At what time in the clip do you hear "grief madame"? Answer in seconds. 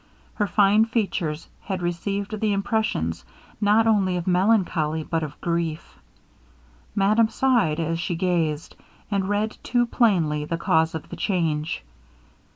5.41-7.29